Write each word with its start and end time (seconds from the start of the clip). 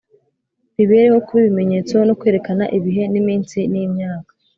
bibereho 0.77 1.17
kuba 1.25 1.39
ibimenyetso 1.41 1.95
no 2.07 2.13
kwerekana 2.19 2.63
ibihe 2.77 3.03
n’iminsi 3.11 3.57
n’imyaka, 3.71 4.31